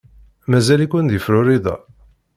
Mazal-iken 0.49 1.05
deg 1.07 1.21
Florida? 1.25 1.75